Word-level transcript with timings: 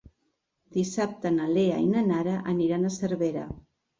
Dissabte 0.77 1.31
na 1.35 1.49
Lea 1.57 1.77
i 1.83 1.91
na 1.91 2.03
Nara 2.07 2.35
aniran 2.55 2.87
a 2.89 2.93
Cervera. 2.99 3.47